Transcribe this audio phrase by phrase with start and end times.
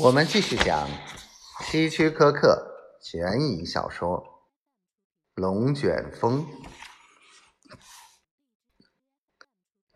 [0.00, 0.88] 我们继续讲
[1.66, 4.18] 希区柯克悬疑小说
[5.34, 6.46] 《龙卷风》。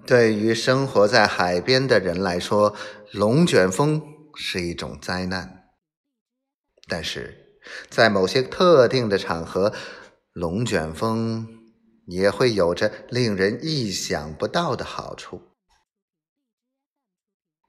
[0.04, 2.74] 对于生活在海边的人来说，
[3.12, 4.02] 龙卷风
[4.34, 5.68] 是一种灾难。
[6.88, 9.72] 但是在某些特定的场合，
[10.32, 11.46] 龙卷风
[12.06, 15.40] 也会有着令人意想不到的好处。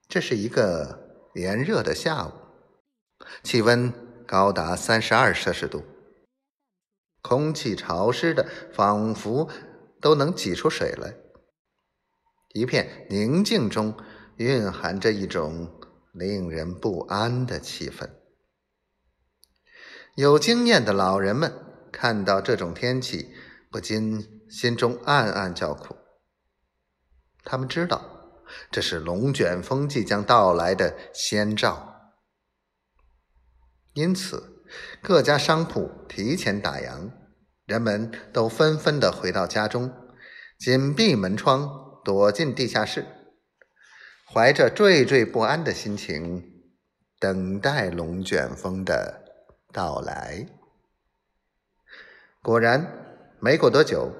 [0.08, 1.03] 这是一个。
[1.34, 2.32] 炎热的下午，
[3.42, 3.92] 气温
[4.24, 5.82] 高达三十二摄氏度，
[7.22, 9.50] 空气潮湿的仿佛
[10.00, 11.16] 都能挤出水来。
[12.52, 13.96] 一片宁静中
[14.36, 15.68] 蕴含着一种
[16.12, 18.08] 令人不安的气氛。
[20.14, 21.52] 有经验的老人们
[21.90, 23.34] 看到这种天气，
[23.72, 25.96] 不禁心中暗暗叫苦。
[27.42, 28.13] 他们知道。
[28.70, 32.12] 这是龙卷风即将到来的先兆，
[33.92, 34.64] 因此
[35.02, 37.10] 各家商铺提前打烊，
[37.66, 39.92] 人们都纷纷的回到家中，
[40.58, 41.70] 紧闭门窗，
[42.04, 43.06] 躲进地下室，
[44.32, 46.42] 怀着惴惴不安的心情，
[47.20, 49.22] 等待龙卷风的
[49.72, 50.46] 到来。
[52.42, 54.12] 果然，没过多久，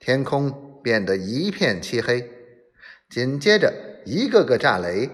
[0.00, 2.39] 天空变得一片漆黑。
[3.10, 5.10] 紧接着，一个个炸雷，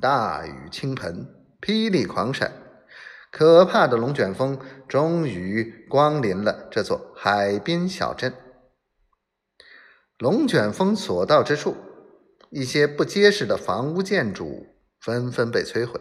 [0.00, 1.26] 大雨倾盆，
[1.60, 2.52] 霹雳狂闪，
[3.32, 8.32] 可怕的龙卷风终于光临了这座海滨小镇。
[10.16, 11.76] 龙卷风所到之处，
[12.50, 14.68] 一些不结实的房屋建筑
[15.00, 16.00] 纷纷被摧毁，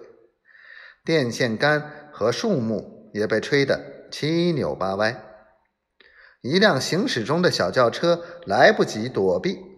[1.03, 5.19] 电线杆和树木也被吹得七扭八歪。
[6.41, 9.68] 一辆行驶中的小轿车来不及躲避。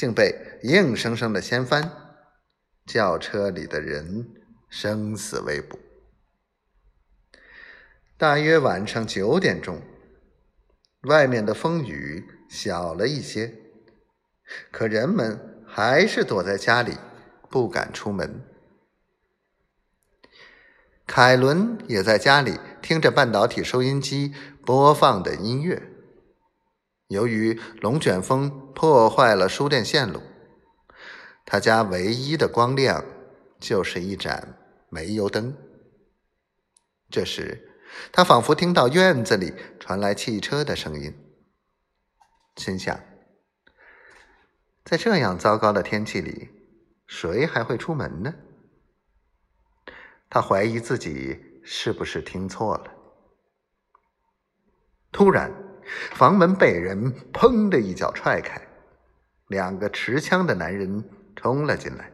[0.00, 1.92] 竟被硬生生的掀翻，
[2.86, 4.32] 轿车里的人
[4.70, 5.78] 生死未卜。
[8.16, 9.82] 大约晚上九点钟，
[11.02, 13.52] 外面的风雨小了一些，
[14.70, 16.96] 可人们还是躲在家里，
[17.50, 18.42] 不敢出门。
[21.06, 24.32] 凯伦也在家里听着半导体收音机
[24.64, 25.89] 播放的音乐。
[27.10, 30.22] 由于龙卷风破坏了输电线路，
[31.44, 33.04] 他家唯一的光亮
[33.58, 34.56] 就是一盏
[34.88, 35.56] 煤油灯。
[37.10, 37.82] 这时，
[38.12, 41.12] 他仿佛听到院子里传来汽车的声音，
[42.54, 43.00] 心想：
[44.84, 46.48] 在这样糟糕的天气里，
[47.08, 48.32] 谁还会出门呢？
[50.28, 52.92] 他怀疑自己是不是听错了。
[55.10, 55.69] 突然。
[56.14, 58.60] 房门被人“砰”的一脚踹开，
[59.48, 61.04] 两个持枪的男人
[61.36, 62.12] 冲了进来。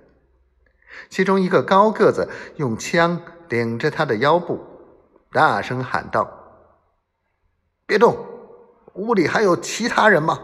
[1.10, 4.64] 其中一个高个子用枪顶着他的腰部，
[5.30, 6.28] 大声喊道
[7.86, 8.16] ：“别动！
[8.94, 10.40] 屋里还有其他人吗？”